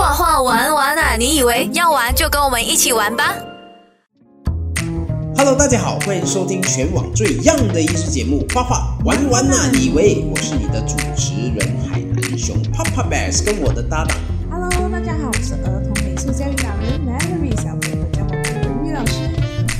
[0.00, 1.14] 画画玩玩啊！
[1.18, 3.34] 你以为要玩就跟我们一起玩吧
[5.36, 9.68] ？Hello，大家好，欢迎收听全网最 young 的艺术节目《画画玩玩啊！
[9.74, 14.16] 你以为我是你的主持人海南熊 Papa Bear，跟我的搭档。
[14.50, 19.16] Hello，大家好，我是儿童美术教育达人 Mary 小朋友叫我文玉老师。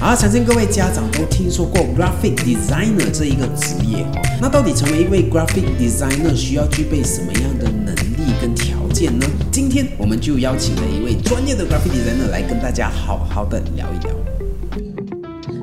[0.01, 4.21] 啊，相信各位家长都听说过 Graphic Designer 这一个职业哦。
[4.39, 9.19] 那到底成为一位 Graphic Designer 需要具备什么样的能力跟条件？
[9.19, 9.27] 呢？
[9.97, 14.40] 我们就邀请了一位专业的 graphic designer 来跟大家好好的聊一聊。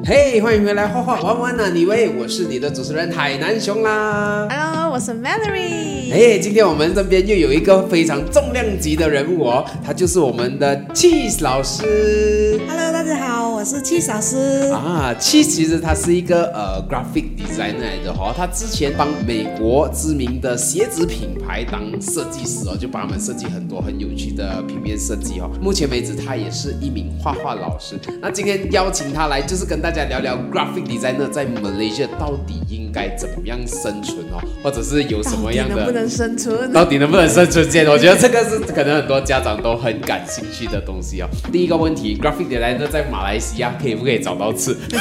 [0.10, 1.68] 嘿，欢迎回来画画玩玩啊！
[1.68, 4.48] 你喂，我是你的主持人海南熊啦。
[4.50, 6.14] Hello，我是 Valerie。
[6.14, 12.58] 哎，今天我们这边又有一个非常重量级的人物哦，他就是我们的 Cheese 老师。
[12.70, 14.72] Hello，大家好，我是 Cheese 老师。
[14.72, 25.52] 啊，Cheese 其实他是一个呃 graphic designer 来的哈，他之前帮美国知名的鞋子品牌当设计师哦，就帮他们设计很多很有趣的平面设计哦。
[25.62, 28.00] 目前为止，他也是一名画画老师。
[28.22, 29.97] 那今天邀请他来，就是跟大家。
[29.98, 36.72] 再聊聊 graphic designer 在 Malaysia 到底应该怎么样生存哦，或者是有什么样的能不能生存？
[36.72, 37.68] 到底能不能生存？
[37.68, 41.28] 见，我觉得这个是可能很多家长都很感兴趣的东西哦。
[41.52, 44.78] 第一个问题，graphic designer 在马来西亚可以不可以找到吃？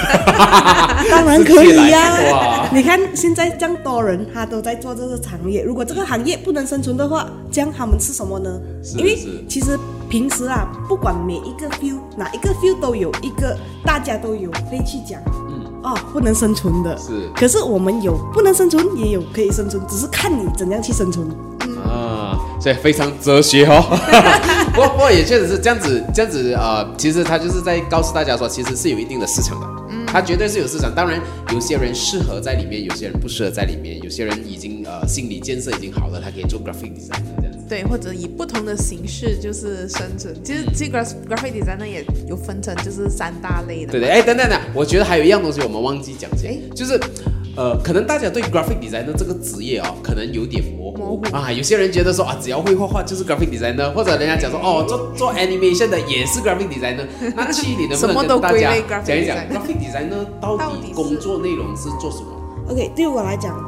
[1.10, 2.32] 当然可以呀！
[2.32, 5.62] 哇，你看现在这样多人，他都在做这个行业。
[5.62, 8.58] 如果这个行业不能生存的话，这样他们吃什么呢？
[8.96, 9.14] 因为
[9.46, 9.78] 其实。
[10.08, 17.28] 平时啊，不管每一个 feel 哪一个 feel 都有一个，大家都有可以去讲，嗯，哦，不能生存的，是。
[17.34, 21.26] 可是我们有不能生存，也有可以生存，只是看你怎样去生存。
[21.66, 23.82] 嗯啊，所以非常哲学哦。
[24.72, 30.94] 不过不过也确实是这样子，这样子呃，其实他就是在告诉大家说，其实是有一定的市场的，嗯，他绝对是有市场。
[30.94, 31.20] 当然，
[31.52, 37.55] 有些人适合在里面，有些人不适合在里面，有些人已经呃心理建设已经好了，他可以做 graphic design 这样。
[37.68, 40.34] 对，或者以不同的形式就是生存。
[40.44, 43.92] 其实这个 graphic designer 也有分成，就是三大类的。
[43.92, 47.00] 对对，哎，等等等，我觉得还有一样东西我们忘记讲，哎，就是，
[47.56, 51.50] 呃，可能大家对 graphic designer 这个职业哦，可能有点模糊啊。
[51.50, 57.06] 有些人觉得说啊，只要会画画就是 graphic designer，或者人家讲说哦，做做 animation 的也是 graphic designer。
[57.34, 62.26] 那七里能不能跟大家讲一讲 graphic designer 到底工作内容是做什么
[62.68, 63.65] ？OK，对我来讲。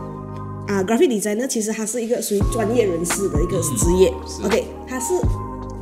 [0.68, 4.12] 啊，graphic designer 其实它是一个属于专业人士的一个职业。
[4.44, 5.14] OK，它是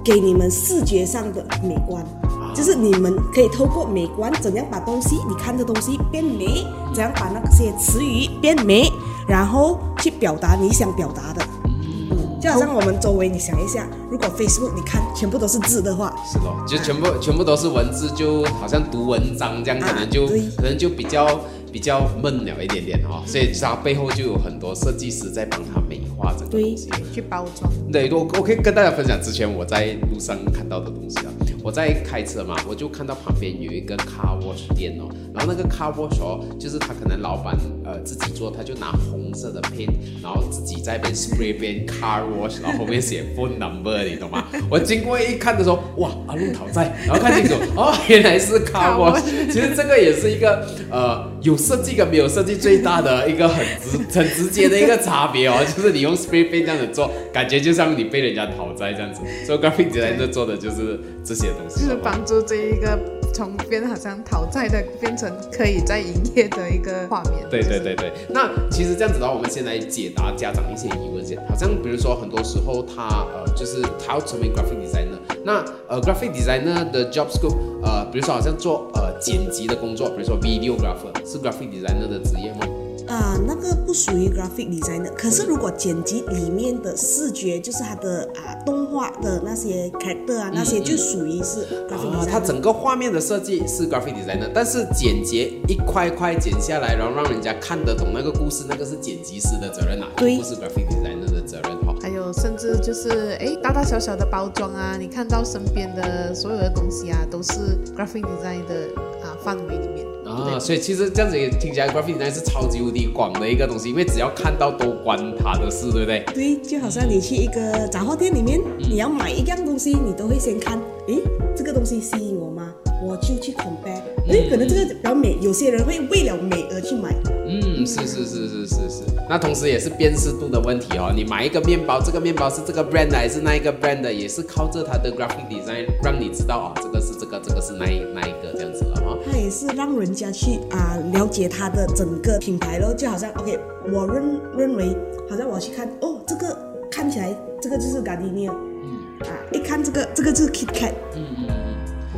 [0.05, 2.07] 给你们视觉上的美观，
[2.55, 6.65] 就是你们可以透过美观怎样把东西你看的东西变美，
[6.95, 8.89] 怎样把那些词语变美，
[9.27, 11.45] 然后去表达你想表达的。
[11.65, 21.41] 嗯，就好像我们周围，你想一下，如果 Facebook 你看全部都是字的话，是咯，就全部全部都是文字，就好像读文章这样，可能就可能就比较。
[21.77, 27.71] 比较闷了一点点哈，所以它背后就有很多设计师在帮他美化这个东西，去包装。
[27.93, 31.33] 对，我我可以跟大家分享之前我在路上看到的东西啊。
[31.63, 39.91] 我在开车嘛，我就看到旁边有一个 car wash 店哦，然后那个 car wash 哦，就是他可能老板呃自己做，他就拿红色的 paint，
[40.23, 44.47] 然后自己在边 spray 边 car wash，然后后面写 phone number，你懂吗？
[44.71, 49.25] 我经过一看的时候，哇，阿路讨债，然后看清楚，哦，原来是 car wash。
[49.51, 61.83] 其实这个也是一个呃有设计跟没有设计最大的一个很直 很直接的一个差别哦， 就是你用 spray paint 这样子做，感觉就像你被人家讨债这样子，所以 graphic designer 做的就是这些东西。
[61.85, 62.99] 就是帮助这一个
[63.33, 67.47] 从变好像讨债的变成可以在营业的一个画面。
[67.49, 71.39] 对对对对，那其实这样子的话，我们先来解答家长一些疑问先。
[71.49, 73.03] 好像比如说很多时候他
[73.35, 82.67] 呃就是他要成为 graphic designer，那呃 graphic designer 的 job scope 呃比如说好像做呃剪辑的工作，比如说 videographer 是 graphic designer 的职业吗？
[83.09, 85.13] 啊，那个不属于 graphic designer。
[85.17, 92.27] 可是如果剪辑里面的视觉，就是它的啊动画的那些 character 啊，那些就属于是 graphic designer。
[92.27, 101.95] 它整个画面的设计是 graphic designer，但是剪辑一块块剪下来，然后让人家看得懂那个故事，那个是剪辑师的责任啊，不是 graphic designer 的责任哈。
[102.03, 109.16] 还有甚至就是哎，大大小小的包装啊，你看到身边的所有的东西啊，都是 graphic design 的啊
[109.47, 110.05] 范围里面。
[110.27, 116.25] 啊，所以其实这样子也听起来，graphic design 是超级无敌广的一个东西，因为只要看到都关他的事，对不对？
[116.35, 120.77] 对，就好像你去一个杂货店里面，你要买一样东西，你都会先看，
[121.07, 121.23] 诶，
[121.55, 122.75] 这个东西吸引我吗？
[123.07, 127.15] 我就去 compare，诶，可能这个比较美，有些人会为了美而去买。
[127.49, 131.13] 嗯，是是是是是是，那同时也是辨识度的问题哦。
[131.15, 139.17] 你买一个面包，这个面包是这个 brand 还是那一个 brand 的，也是靠着它的 graphic design 让你知道哦，这个是这个，这个是那一那一个这样子了哈。
[139.31, 143.59] 它也是让人家去啊了解它的整个品牌咯，就好像 OK，
[143.93, 144.97] 我认认为
[145.29, 146.57] 好像我去看哦，这个
[146.91, 149.31] 看起来这个就是 Gardenia，嗯啊。
[149.53, 151.57] 一看这个这个就是 KitKat，嗯嗯嗯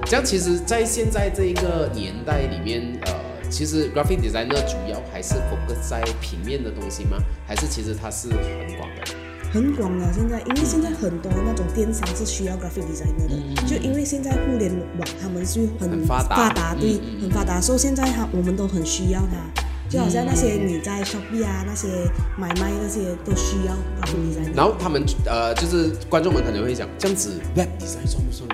[0.06, 3.12] 这样其实，在现在这一个年代里面，呃，
[3.50, 7.18] 其实 graphic designer 主要还是 focus 在平面的东西吗？
[7.46, 9.14] 还是其实它是很广的？
[9.52, 10.12] 很广了。
[10.12, 19.62] 现在因为现在很多那种电商是需要 graphic designer 的，就因为现在互联网他们是很很发达对，嗯嗯很发达，所以现在他我们都很需要它。
[19.88, 21.88] 就好像那些你在 Shopee 啊，那些
[22.36, 24.54] 买卖那些都需要 graphic designer。
[24.54, 28.46] 然后他们呃，就是观众们可能会讲，这样子 web design 算不算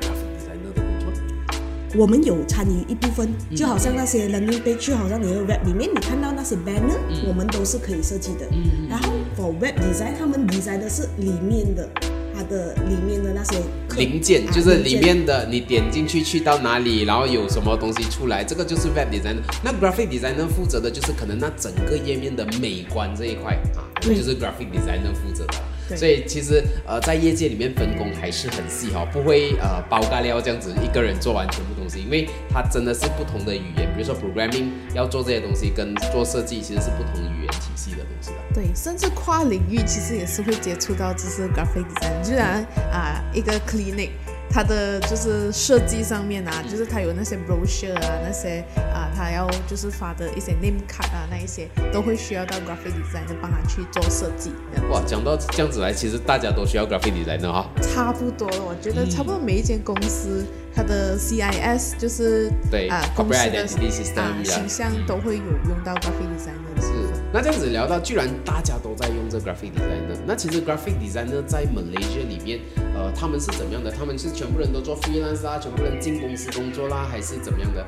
[1.96, 8.46] 我们有参与一部分，嗯就好像那些 landing page，就好像你的 web 里面你看到那些 banner，、我嗯们都是可以设计的。
[8.88, 11.88] 然后 for web design，他们 design 的是里面的，
[12.34, 13.62] 它的里面的那些
[13.96, 19.42] 零件啊就是里面的，你点进去去到哪里，然后有什么东西出来，这个就是 web designer。
[19.62, 25.54] 那 graphic designer 负责的就是可能那整个页面的美观这一块啊，对就是 graphic designer 负责的。
[25.88, 38.36] 对所以其实呃，在业界里面分工还是很细哈、不会呃包干料这样子一个人做完全部东西，因为它真的是不同的语言，比如说 programming 要做这些东西，跟做设计其实是不同语言体系的东西的。
[38.54, 44.10] 对，甚至跨领域其实也是会接触到就是 graphic design，就然啊一个 clinic。
[44.54, 48.64] 它的就是设计上面啊，就是它有那些 brochure 啊，那些
[48.94, 54.52] 啊，它要就是发的一些 name card 啊，那一些都会需要到 graphic designer 帮他去做设计。
[54.88, 57.68] 哇，讲到这样子来，其实大家都需要 graphic designer 哈。
[57.82, 66.92] 差不多了，我觉得差不多每一间公司它的 CIS 就是对啊公司 corporate 的 identity system 啊形象都会有用到 graphic designer 是。，
[67.32, 72.60] 那这样子聊到，居然大家都在用这 graphic designer，那其实 graphic designer 在 Malaysia 里面，
[72.94, 73.90] 呃，他们是怎么样的？
[73.90, 77.86] 他们是全部人都做 freelance 啦，全部人进公司工作啦，还是怎么样的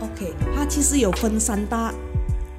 [0.00, 1.92] ？OK，它其实有分三大，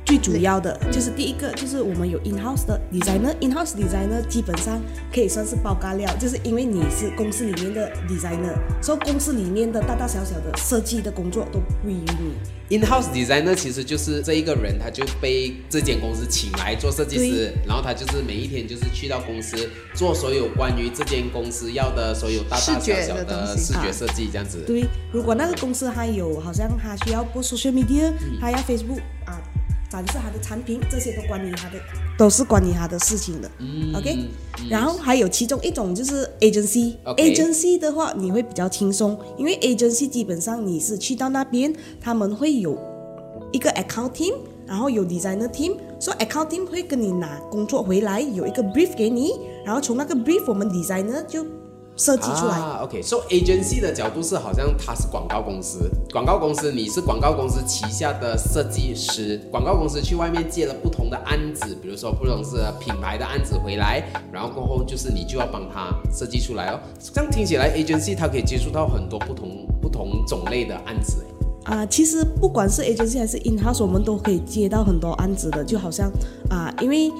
[0.09, 4.81] 最主要的就是第一个就是我们有 in-house 的 designer，in-house designer 基本上
[5.13, 12.75] 可以算是包干料，就是因为你是公司里面的 designer，所以公司里面的大大小小的设计的工作都归于你。
[12.75, 24.63] In-house designer 其实就是这一个人，他就被这间公司请来做设计师，然后他就是每一天就是去到公司做所有关于这间公司要的所有大大小小的视觉设计这样子。
[24.65, 28.11] 对，如果那个公司还有好像他需要播 social media，
[28.41, 29.39] 他要 Facebook 啊
[29.89, 31.79] 展示他的产品，这些都关于他的，
[32.17, 33.49] 都是关于他的事情的。
[33.97, 34.27] OK，
[34.69, 36.95] 然后还有其中一种就是 agency。
[37.03, 42.77] OK agency 的话，你会比较轻松，因为 agency 基本上你是去到那边，他们会有
[43.51, 44.33] 一个 account team。
[44.69, 49.31] 然后有 designer team，所以 account team 会跟你拿工作回来，有一个 brief 给你，
[49.65, 51.43] 然后从那个 brief 我们 designer 就
[51.99, 52.57] 设计出来。
[52.57, 64.01] 啊，OK，so agency 的角度是好像它是广告公司，广告公司你是广告公司旗下的设计师，广告公司去外面接了不同的案子，比如说不同是品牌的案子回来，
[64.31, 66.79] 然后过后就是你就要帮他设计出来哦。
[66.99, 71.23] 这样听起来 agency 它可以接触到很多不同不同种类的案子
[71.65, 71.75] 哎。
[71.75, 76.09] 啊、其实不管是 agency 还是 in house，我们都可以接到很多案子的，就好像
[76.49, 77.11] 啊、因为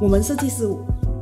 [0.00, 0.68] 我们设计师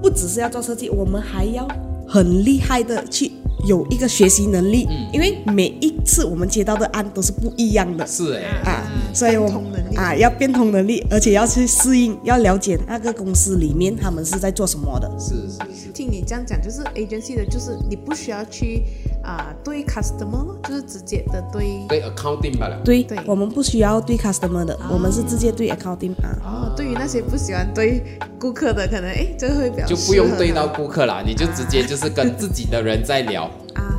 [0.01, 1.69] 不只是要做设计，我们还要
[2.13, 3.33] 很厉害的去
[3.67, 8.83] 有一个学习能力，因为每一次我们接到的案都是不一样的是哎，啊，
[9.15, 9.49] 所以我
[9.97, 15.11] 啊要变通能力，而且要去适应，要了解那个公司里面他们是在做什么的。
[15.19, 15.93] 是是是。
[15.95, 18.83] 听你这样讲，就是 agency 的，就是你不需要去
[19.23, 22.81] 啊、对 customer，就是直接的对对 accounting 罢了。
[22.85, 26.37] 对，对我们不需要对 customer 的，我们是直接对 accounting 啊。
[26.45, 28.03] 哦，对于那些不喜欢对
[28.39, 33.45] 顾客的，可能哎，这个会比较就不用对到顾客啦，你就直接就是跟自己的人在聊。
[33.75, 33.99] 啊。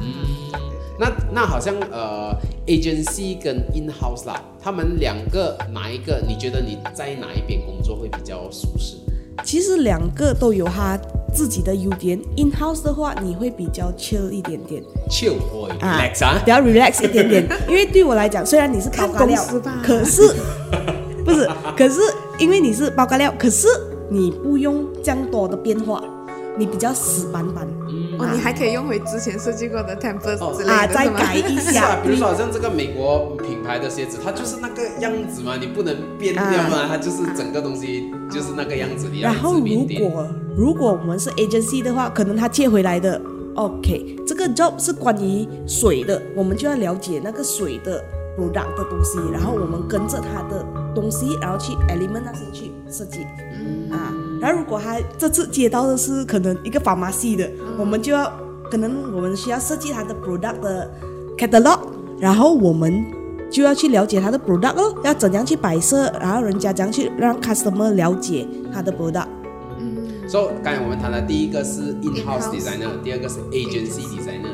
[1.00, 2.32] 那那好像呃
[2.68, 8.98] ，agency 跟 in house 啦，他们两个哪一个你觉得你在哪一边工作会比较舒适？
[9.44, 10.98] 其实两个都有它
[11.34, 12.20] 自己的优点。
[12.38, 17.48] In house 的话，你会比较 chill 一点点 chill 或啊 relax 啊比，较 relax 一点点。
[17.68, 19.44] 因为对我来讲，虽然你是包干料
[19.84, 20.34] 可是
[21.26, 22.00] 不是，可是
[22.38, 23.68] 因为你是包干料，可是
[24.10, 26.04] 你不用这样多的变化，
[26.58, 27.68] 你比较死板板
[28.20, 32.00] 哦，你还可以用回之前设计过的 template 哦之类的，啊，再改一 是啊下，。
[32.04, 43.20] 比如说好像这个美国品牌的鞋子，它就是那个样子嘛，你不能变掉嘛，它就是整个东西就是那个样子，你要然后如果如果我们是 agency 的话，可能他借回来的
[43.56, 48.04] ，OK，这个 job 是关于水的，我们就要了解那个水的
[48.38, 53.26] product 的东西，然后我们跟着他的东西，然后去 element 那些去设计，
[53.60, 53.92] 嗯。
[53.92, 58.32] 啊，然后如果他这次接到的是可能一个 pharmacy 的，我们就要
[58.70, 60.92] 可能我们需要设计他的 product 的
[61.38, 61.80] catalog，
[62.20, 63.06] 然后我们。
[63.54, 69.28] 就要去了解他的 product 哦，要怎样去摆设，然后人家怎样去让 customer 了解他的 product。
[69.78, 70.28] 嗯。
[70.28, 74.53] 所以刚才我们谈的第一个是 in-house In-house designer，第二个是 agency designer，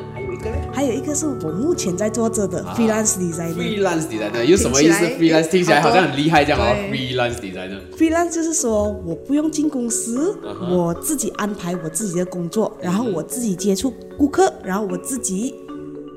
[0.79, 3.53] 还有一个是我目前在做着的 freelance designer。
[3.53, 6.73] freelance designer 有什么意思？freelance 听起来好像很厉害这样哦。
[6.89, 10.39] freelance designer freelance 就是说我不用进公司
[10.71, 15.53] 我自己安排我自己的工作，然后我自己接触顾客，然后我自己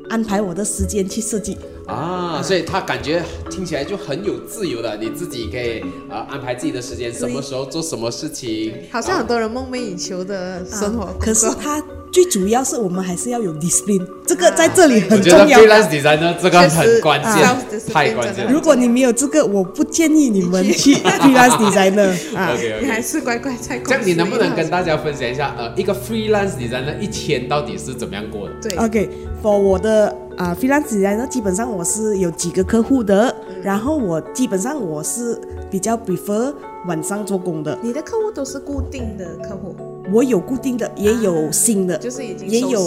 [0.08, 1.58] 安排我的时间去设计。
[1.88, 11.34] 啊，所以他感觉听起来就很有自由的，你自己可以呃安排自己的时间，什么时候做什么事情，好像很多人梦寐以求的生活啊可。
[11.34, 15.58] 是它最主要是我们还是要有 discipline，这个在这里很我觉得重要。
[15.58, 18.52] freelance designer 这个很关啊键太关键了。
[18.52, 22.52] 如果你没有这个，我不建议你们去 freelance designer 啊。
[22.52, 23.02] OK 你还。
[23.02, 23.90] 是乖乖在公司。
[23.90, 28.54] 这样你能不能跟大家分享一下，呃，一个 freelance designer 一天到底是怎么样过的？
[28.62, 35.36] 对 OK，for、我的啊、freelance designer，基本上我是有几个客户的，然后我基本上我是
[35.70, 36.54] 比较 prefer
[36.86, 37.78] 晚上做工的。
[37.82, 39.74] 你的客户都是固定的客户，
[40.12, 42.80] 我有固定的，也有新的，就是已经也有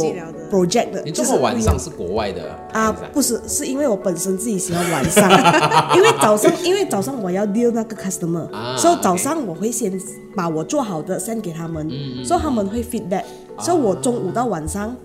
[0.52, 1.02] project 的。
[1.04, 2.42] 你这就是么晚上是国外的
[2.74, 5.30] 啊，不是，是因为我本身自己喜欢晚上，
[5.96, 9.92] 因为早上，因为早上我要 deal 那个 customer，、啊所以早上我会先
[10.36, 13.24] 把我做好的 send 给他们，嗯所以他们会 feedback，、
[13.60, 14.96] 所以我中午到晚上。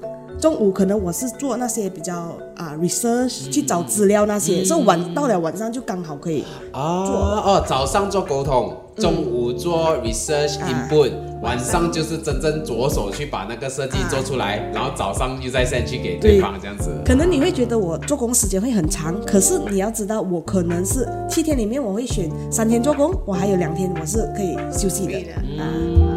[0.40, 2.14] 中午可能我是做那些比较
[2.56, 4.40] 啊 research 去找资料那嗯。
[4.40, 6.42] 些，所以晚到了晚上就刚好可以。
[6.72, 10.88] 啊哦，早上做沟通，中午做 research 啊。
[10.90, 16.90] input，、晚上就是真正着手去把那个设计做出来，然后早上又再 send 去给对对方这样子。
[17.04, 25.18] 可能你会觉得我做工时间会很长，可是你要知道，我可能是七天里面我会选三天做工，我还有两天我是可以休息的。
[25.62, 26.09] 啊。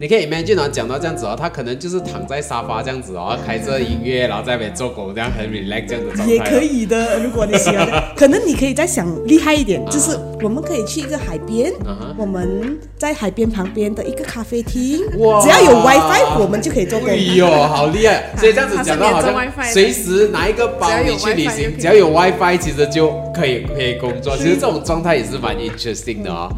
[0.00, 6.28] 你可以 imagine 哦，讲到这样子哦，他可能就是躺在沙发这样子哦， 开着音乐，然后在那边做狗，这样很 relax 这样的状态、哦。
[6.28, 6.62] 也可。
[6.62, 11.72] 以的，如果你喜欢， 可能你可以再想厉害一点，就是我们可以去一个海边，
[12.16, 17.14] 我们在海边旁边的一个咖啡厅，哇只要有 WiFi，我们就可以做工哎。
[17.16, 18.30] 呦，好厉害！
[18.36, 19.34] 所以这样子讲到好像
[19.72, 24.36] 随时拿一个包只要有你去旅 WiFi 就可行，以只要有 WiFi，其实就可以可以工作。
[24.36, 26.48] 其实这种状态也是蛮 interesting 的哦。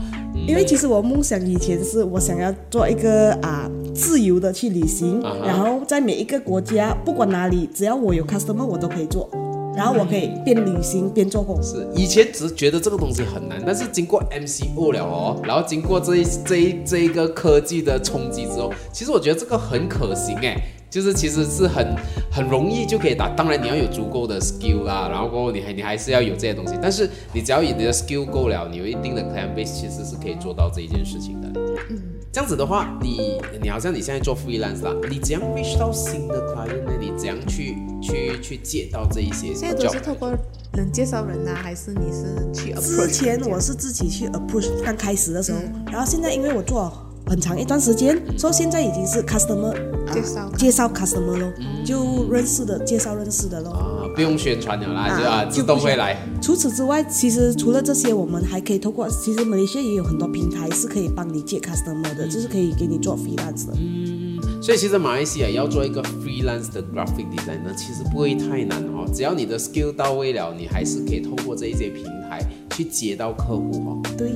[0.46, 9.28] 因为其实我梦想以前是我想要做一个啊自由的去旅行啊哈然后在每一个国家不管哪里，只要我有 customer 我都可以做，
[9.76, 11.62] 然后我可以边旅行边做工。
[11.62, 20.56] 是，以前只是觉得这个东西很难，但是经过 MCO 了哦，然后经过这一这一这一个科技的冲击之后，其实我觉得这个很可行哎，
[20.90, 21.96] 就是其实是很
[22.30, 23.28] 很容易就可以打。
[23.30, 31.48] 当然你要有足够的 skill 啦，然后过后你还你还是要有这些东西，但是你只要你的 skill 够了，你有一定的 client base，其实是可以做到这一件事情的。
[31.88, 31.98] 嗯，
[32.32, 36.92] 这样子的话，你你好像你现在做 freelance 啦，你怎样 reach 到新的 client 呢？
[37.00, 40.30] 你怎样去去去借到这一些现在都是透过
[40.74, 45.58] 人介绍人呐、还是你是去之前我是自己去 approach，刚开始的时候，
[45.90, 51.52] 然后现在因为我做了很长一段时间，所以现在已经是 customer 啊介绍介绍 customer 咯，
[51.84, 53.70] 就认识的介绍认识的咯。
[53.70, 56.16] 啊，不用宣传了啦，啊就啊自动会来。
[56.42, 63.74] 除此之外，其实除了这些，我们还可以透过，其实马来西亚也有很多平台是可以帮你接 customer 的，就是可以给你做 freelance 的。
[63.76, 64.18] 嗯
[64.62, 72.42] 所以其实马来西亚要做一个 freelance 的 graphic designer，其实不会太难哦，只要你的 skill 到位了，你还是可以透过这一些平台
[72.76, 74.02] 去接到客户哦。
[74.18, 74.32] 对，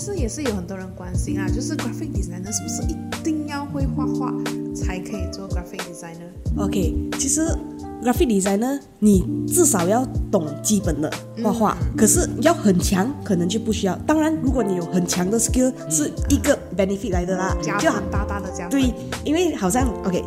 [0.00, 4.32] 但是也是有很多人关心啊，就是 graphic designer 是不是一定要会画画
[4.72, 7.40] 才可以做 graphic designer？OK，其实
[8.00, 11.12] graphic designer 你至少要懂基本的
[11.42, 13.96] 画画，可是要很强可能就不需要。
[14.06, 18.80] 当然，如果你有很强的 skill，是一个 benefit 来的啦，就好加分大大的加分。
[18.80, 20.24] 对，因为好像 OK，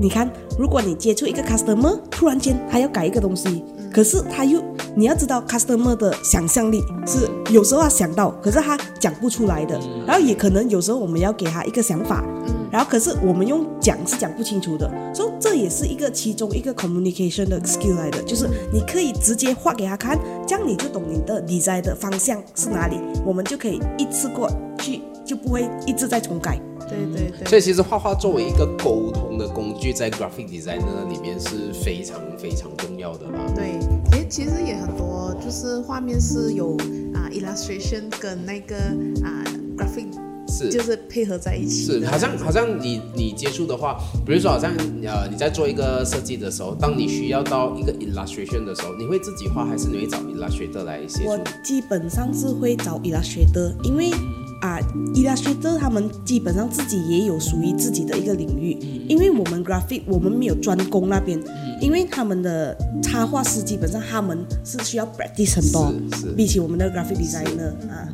[0.00, 0.28] 你看，
[0.58, 4.62] 如果你接触一个 customer，突然间他要改一个东西，可是他又
[4.94, 12.24] 你要知道 customer 的想象力是有时候他想到，可是他讲不出来的，然后也可能有时候我们要给他一个想法，
[12.70, 26.60] 然后可是我们用讲是讲不清楚的，所以这也是一个其中一个 communication 的 skill 来的，就是你可以直接画给他看，这样你就懂你的 design 的方向是哪里，我们就可以一次过去，就不会一直在重改。
[26.88, 27.46] 对对对。
[27.46, 33.38] 所以其实画画作为一个沟通的工具，在 graphic designer 里面是非常非常重要的啦。
[33.54, 33.78] 对，
[34.10, 36.76] 其实其实也很多，就是画面是有
[37.14, 38.76] 啊 illustration 跟那个
[39.24, 39.44] 啊
[39.76, 40.06] graphic
[40.48, 44.72] 是就是配合在一起是，好像好像你你接触的话，比如说好像
[45.04, 51.38] 呃你在做一个设计的时候，当你需要到一个 illustration 的时候，你会自己画还是你会找 illustrator 来协助我？
[51.62, 54.10] 基本上是会找 Illustrator，因为
[54.60, 54.78] 啊
[55.14, 58.72] ，Illustrator 他们基本上自己也有属于自己的一个领域，
[59.08, 61.40] 因为我们 graphic 我们没有专攻那边，
[61.80, 66.32] 因为他们的插画师基本上他们是需要 practice 很多，是是。
[66.32, 68.08] 比起我们的 graphic designer 啊。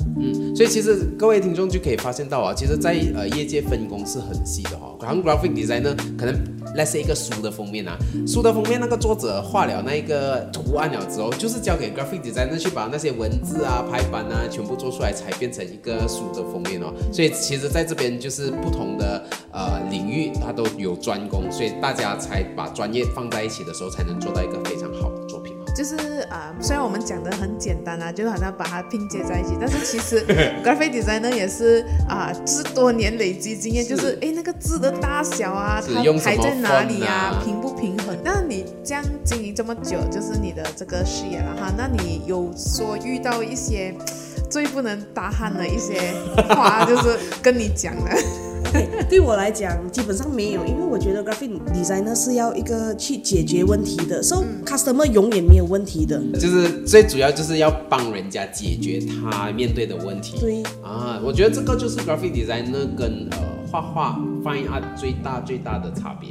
[0.55, 6.35] 所以其实各位听众就可以发现到啊，其实在，呃业界分工是很细的哈、好像 graphic designer 可能
[6.77, 16.93] let's say 一个书的封面啊，书的封面那个作者画了那一个图案了之后，就是交给 graphic designer 去把那些文字啊、排版啊全部做出来，才变成一个书的封面哦。
[17.13, 25.65] 所以其实在这边就是不同的呃领域，它都有专攻，所以大家才把专业放在一起的时候，才能做到一个非常好的作品哦。
[25.75, 25.97] 就是
[26.31, 30.25] 啊、虽然我们讲的很简单啊，就好像把它拼接在一起，但是其实
[30.65, 38.17] graphic designer 也是啊，就是多年累积经验，是就是诶那个字的大小啊，它排在哪里啊平不平衡？
[38.25, 43.93] 那你这样经营这么久，就是你的这个事业了哈，那你有说遇到一些
[44.55, 46.15] 最不能搭汉的一些
[46.49, 48.11] 话，就是跟你讲的
[48.69, 56.23] ？OK， 对我来讲基本上没有，因为我觉得 graphic designer 是要一个去解决问题的，so customer 永远没有问题的。
[56.39, 60.39] 就是最主要就是要帮人家解决他面对的问题。
[60.39, 63.39] 对啊，我觉得这个就是 graphic designer 跟呃
[63.73, 66.29] 画画 fine art 最大最大的差别。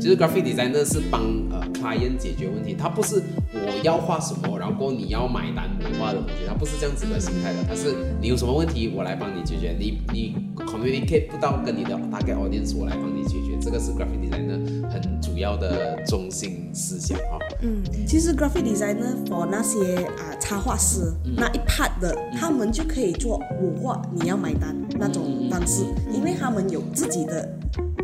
[0.00, 18.62] 就是 graphic designer 是帮呃 client 解决问题，他不是我要画什么，然后过你要买单我画的东西，他不是这样子的心态的，他是你有什么问题我来帮你解决，你你 communicate 不到跟你的 target audience 我来帮你解决，这个是 graphic designer 很主要的中心思想哈、嗯其实 graphic
[18.62, 27.48] designer for 那些啊插画师、那一 part 的，他们就可以做我画你要买单那种方式，因为他们有自己的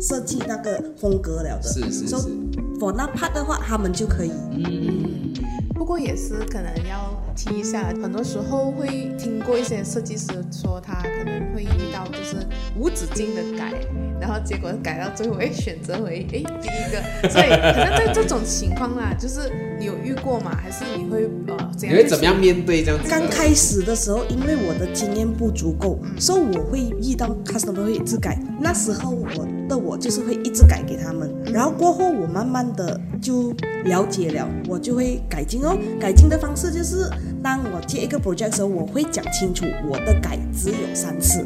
[0.01, 1.63] 设计那个风格了的。
[1.63, 2.29] 是是 So 是
[2.79, 4.31] for 那 part 的话，他们就可以。
[4.51, 5.33] 嗯
[5.75, 12.37] 不过也是可能要提一下，很多时候会听过一些设计师说他可能会遇到就是
[12.75, 13.73] 无止境的改，
[14.19, 16.43] 然后结果改到最后会选择回哎第一
[16.91, 19.41] 个，所以可能在这种情况啦，就是
[19.79, 20.55] 你有遇过吗？
[20.55, 21.97] 还是你会呃怎样？
[21.97, 22.39] 你会怎么样？
[22.39, 23.09] 面对这样子？
[23.09, 28.37] 刚开始的时候，因为我的经验不足够，所以我会遇到 customer 会一直改。
[28.59, 33.53] 那时候我的我就是会一直改给他们，然后过后我慢慢的就
[33.83, 35.77] 了解了，我就会改进哦。
[35.99, 37.09] 改进的方式就是，
[37.43, 41.45] 当我接一个 project 的时候，我会讲清楚我的改只有三次。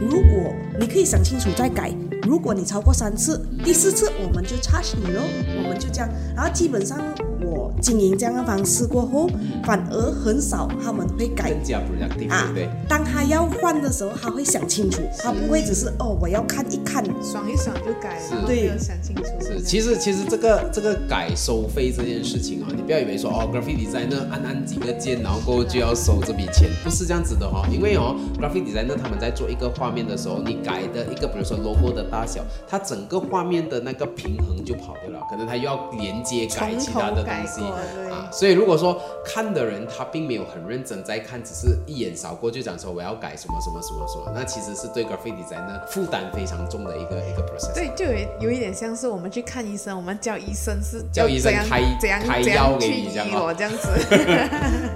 [0.00, 1.90] 如果你可以想清楚再改，
[2.30, 5.20] 如果你超过三次，第四次我们就 charge 你咯，
[5.58, 6.08] 我们就这样。
[6.36, 6.96] 然后基本上
[7.42, 9.28] 我经营这样的方式过后，
[9.64, 12.68] 反而很少他们会改更加 productive，啊对不对？
[12.88, 17.04] 当他要换的时候，他会想清楚，他不会只是哦，我要看一看。
[17.20, 19.24] 爽一爽就改，了对想清楚。
[19.40, 27.68] 是，其实其实这个这个改收费这件事情啊，你不要以为说哦，graphic designer 按按几个键，然后过后就要收这笔钱，不是这样子的哈、哦。
[27.72, 37.62] 因为哦，graphic designer 他们在做一个画面的时候，你改的一个比如说 logo 的大小，它整个画面的那个平衡就跑掉了，可能它又要连接改其他的东西
[38.10, 38.28] 啊。
[38.32, 47.74] 所以如果说看的人他并没有很认真在看，只是一眼扫过就讲说我要改什么什么什么什么，那其实是对 graphic designer 负担非常重的一个一个 process。
[47.74, 53.88] 对，就有有一点像是我们去看医生，我们叫医生是叫医生开怎样开药给去你这样这样子。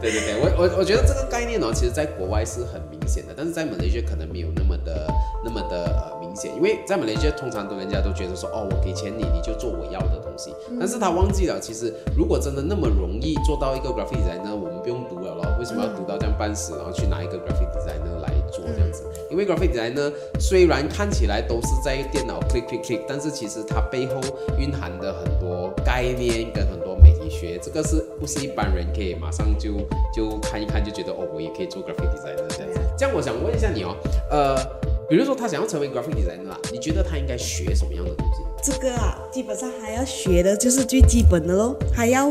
[0.00, 5.06] 对对对，我我我觉得这个概念哦，其实在国外是很明显的，但是在马来西亚可能没有那么的
[5.44, 19.04] 那么的呃明显，因为在马来西亚通常都人家都觉得说，哦，我给钱你，你就做我要的东西，但是他忘记了，其实如果真的那么容易做到一个 graphic designer，我们不用读了咯，为什么要读到这样半死，然后去拿一个 graphic designer 来做这样子？
[19.30, 24.20] 因为 graphic designer 虽然看起来都是在电脑 click click click，但是其实它背后
[24.58, 29.74] 蕴含的很多概念跟很多媒体学，这个是不是一般人可以马上就
[30.12, 32.80] 就看一看就觉得哦，我也可以做 graphic designer 这样子？
[32.98, 33.94] 这样我想问一下你哦，
[34.30, 34.56] 呃，
[35.08, 38.42] 比如说他想要成为 graphic designer 啊，你觉得他应该学什么样的东西？
[38.62, 42.30] 这个啊，基本上还要学的就是最基本的喽，还要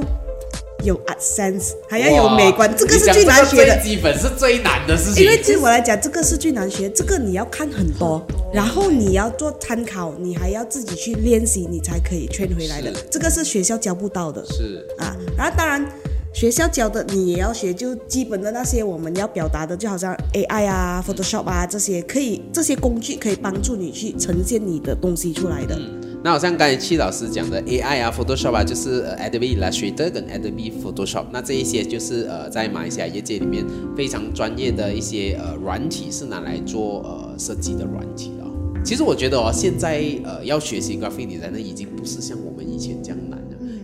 [0.83, 12.91] 有 art sense，还要有美观，这个是最难学的基本是最难的事情，因为对我来讲，这个是最难学，这个你要看很多，然后你要做参考，你还要自己去练习，你才可以圈回来的。
[13.11, 15.15] 这个是学校教不到的是啊。
[15.37, 15.87] 然后当然，
[16.33, 25.79] 学校教的你也要学，就基本的那些我们要表达的，就好像 AI 啊、Photoshop 啊这些，可以这些工具可以帮助你去呈现你的东西出来的。
[26.23, 33.63] 那好像刚才戚老师讲的 AI 啊、Photoshop 啊，就是 Adobe Illustrator 跟 Adobe Photoshop，那这一些就是呃在马来西亚业界里面
[33.95, 38.49] 非常专业的一些呃软体，是拿来做呃设计的软体哦。
[38.83, 43.19] 其实我觉得哦，现在呃要学习 graphic design 已经不是像我们以前这样，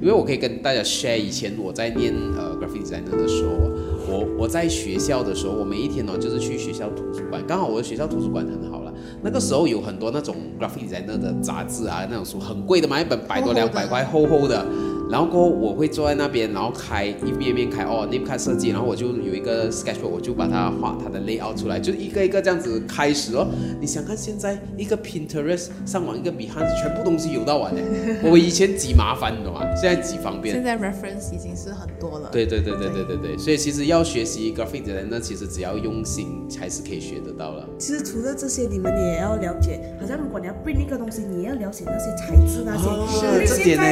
[0.01, 3.69] 因为我可以跟大家 share 以前我在念呃 graphic designer 的时候啊，
[4.07, 8.93] 我我在学校的时候，我每一天哦就是去学校图书馆，刚好我的学校图书馆很好了。
[9.21, 14.65] 那个时候有很多那种 graphic designer 的杂志啊，那种书很贵的嘛，一本百多两百块，厚厚的。
[15.09, 23.47] 然后过后我会坐在那边，然后开一面一面开哦 name card 设计，然后我就有一个 sketchbook，我就把它画它的 layout 出来，就一个一个这样子开始哦。
[23.81, 27.81] 你想看现在一个 Pinterest 上网一个 Behance，全部东西有到完的。
[28.29, 29.61] 我以前几麻烦，你懂吗？
[29.75, 30.63] 现在几方便现。
[30.63, 32.29] 在 reference 已经是很多了。
[32.31, 37.67] 对对对对对对对，所以其实要学习 graphic 的人，那其实只要用心，还是可以学得到了。
[37.79, 42.87] 其实除了这些，你们也要了解，好像如果你要 print 一个东西，你也要了解那些材质那些。
[42.87, 43.83] 哦因为这点呢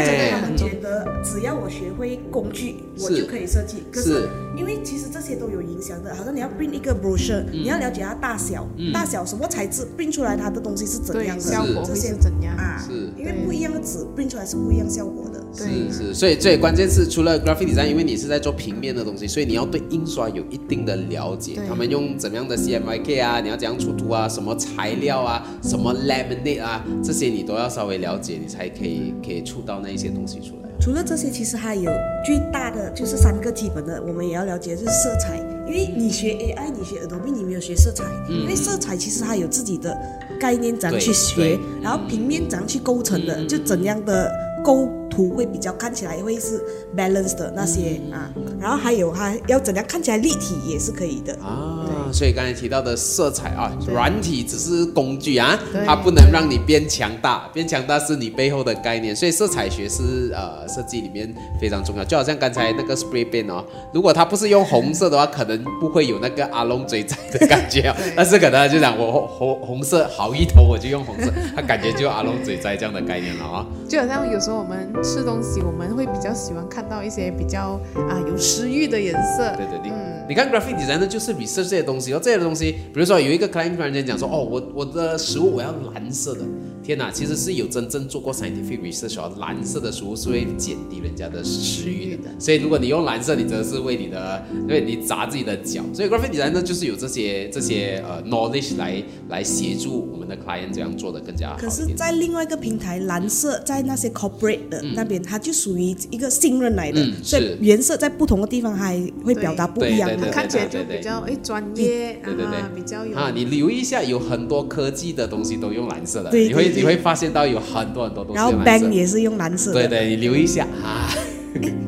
[0.41, 3.83] 他们觉得只要我学会工具，我就可以设计。
[3.91, 12.55] 可是是因为其实这些都有影响的，好像你要 print 一个 brochure，、你要了解它大小，大小什么材质，print 出来它的东西是怎，样的，效果会这些是怎样？
[12.55, 15.43] 啊，是因为不一样的纸 print 出来是不一样效果的。
[15.55, 21.59] 对是是，所以最关键是除了 graphic design，因为你是在做平面的东西，所以你要对印刷有一定的了解。
[21.67, 30.66] 他们用怎么样的 CMYK 啊，你要怎样出图啊，什么材料啊，什么 laminate 啊，这些你都要稍微了解，你才可以可以出到那一些东西出来。
[30.87, 31.91] 除了这些，其实还有
[32.25, 35.35] 最大的就是三个基本的，我们也要了解，就是色彩。
[35.67, 39.93] 因为你学 AI，你学 Adobe，你没有学色彩，因为色彩其实它有自己的
[40.39, 43.47] 概念怎样去学，然后平面怎样去构成的，嗯。
[43.49, 44.31] 就怎样的
[44.63, 46.63] 构图会比较看起来会是
[46.95, 51.33] balance 的那些、嗯啊，然后还有它要怎样看起来立体也是可以的。
[51.41, 62.03] 啊，所以刚才提到的色彩啊，软体只是工具啊，它不能让你变强大，变强大是你背后的概念，所以色彩学是呃设计里面非常重要。
[62.03, 73.65] 就好像刚才那个 spray paint 哦，如果它不是用红色的话，可能不会有那个阿龙嘴仔的感觉啊 对，但是可能就讲我红红红色好一头，我就用红色，它感觉就阿龙嘴仔这样的概念了啊。
[73.89, 79.55] 就好像有时候我们吃东西，我们会比较喜欢看到一些比较啊有食欲的颜色。
[79.55, 86.41] 对对对，嗯，你看 graphic design 呢，就是 research 这些东西然后，这些东西，比如说有一个 client 突然间讲说，哦，我我的食物我要蓝色的，
[86.87, 107.57] 天哪，其实是有真正做过 scientific research 哦，蓝色的食物是会减低人家的食欲的，所以如果你用蓝色，你真的是为你的，为你砸自己的脚，所以 graphic design 呢，就是有这些这些呃 knowledge 来来协助我们的 client 这样做的更加好可是，在另外一个平台，蓝色在那些 corporate 的那边，它就属于一个信任来的，嗯所以是。
[107.59, 110.09] 颜色在不同的地方还会表达不一样。
[110.31, 112.45] 看起来就比较哎专业对对对。
[112.45, 119.87] 啊，比较有啊，你留意一下，有很多科技的东西都用蓝色的，对你会你会发现到有很多很多东西然后 bank 也是用蓝色的。
[119.87, 121.09] 对对，你留意一下啊。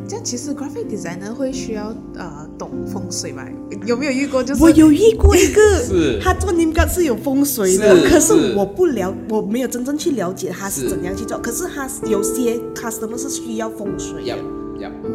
[0.08, 3.46] 这样其实 graphic designer 会需要呃懂风水吧？
[3.86, 4.44] 有没有遇过？
[4.44, 11.38] 就是我有遇过一个， 是他做 name card 是有风水的，是可是是我不了，我没有真正去了解他是是怎样去做。
[11.38, 14.36] 可是他有些 customer 是需要风水的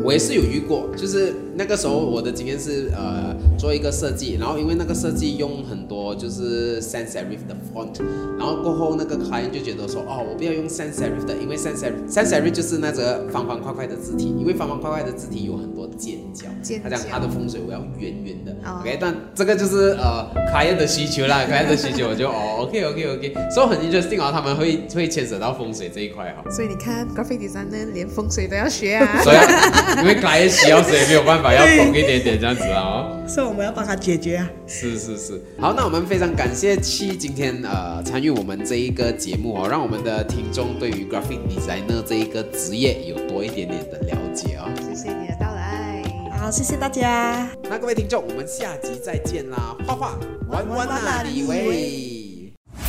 [0.02, 8.00] 我也是有遇过，就是那个时候我的经验是，呃，做一个设计，然后因为那个设计用很多就是 sans serif 的 font，
[8.38, 18.80] 然后过后那个 client 就觉得说，哦，我不要用 sans serif 的，因为 sans serif sans serif 就是那个方方块块的字体，因为方方块块的字体有很多尖角，尖他讲角他的风水我要圆圆的、哦。
[18.80, 29.22] O k 但这个就是呃 client 的需求啦， client 的需求我就哦，OK OK OK，所以很 interesting 哦，他们会会牵扯到风水这一块哈、所以你看 graphic designer 连风水都要学啊。
[29.22, 29.36] 所以
[30.02, 33.22] 因为 client 需要，所以没有办法要懂一点点这样子啊、哦。
[33.26, 34.50] 所以我们要帮他解决啊。
[34.66, 46.02] 是是是，好，那我们非常感谢七今天呃参与我们这一个节目哦，让我们的听众对于 graphic designer 这一个职业有多一点点的了解哦、谢谢你的到来。
[46.38, 47.48] 好，谢谢大家。
[47.62, 49.76] 那各位听众，我们下集再见啦！
[49.86, 52.13] 画画玩玩哪里喂？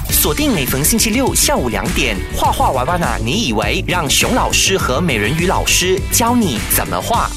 [0.10, 3.18] 锁定每逢星期六下午两点，画画娃娃啊？
[3.24, 7.30] 你以为让熊老师和美人鱼老师教你怎么画？